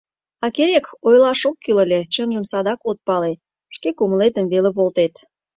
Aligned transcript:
А, 0.43 0.47
керек, 0.55 0.85
ойлаш 1.07 1.41
ок 1.49 1.55
кӱл 1.63 1.77
ыле, 1.85 1.99
чынжым 2.13 2.45
садак 2.51 2.79
от 2.89 2.99
пале, 3.07 3.33
шке 3.75 3.89
кумылетым 3.97 4.45
веле 4.53 4.69
волтет». 4.77 5.13